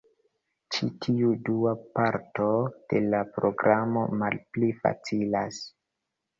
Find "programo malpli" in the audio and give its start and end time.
3.37-4.75